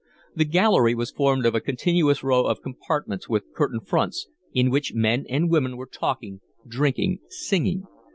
[0.35, 4.95] The gallery was formed of a continuous row of compartments with curtained fronts, in which
[4.95, 7.85] men and women were talking, drinking, singing.